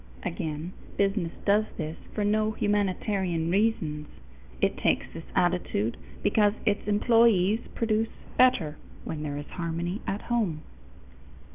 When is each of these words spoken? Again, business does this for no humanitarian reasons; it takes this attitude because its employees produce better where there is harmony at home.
Again, 0.23 0.73
business 0.97 1.31
does 1.45 1.65
this 1.77 1.95
for 2.15 2.23
no 2.23 2.53
humanitarian 2.53 3.51
reasons; 3.51 4.07
it 4.59 4.75
takes 4.75 5.05
this 5.13 5.25
attitude 5.35 5.95
because 6.23 6.53
its 6.65 6.87
employees 6.87 7.59
produce 7.75 8.09
better 8.35 8.77
where 9.03 9.17
there 9.17 9.37
is 9.37 9.45
harmony 9.49 10.01
at 10.07 10.23
home. 10.23 10.63